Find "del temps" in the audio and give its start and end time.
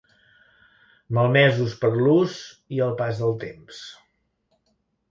3.25-3.87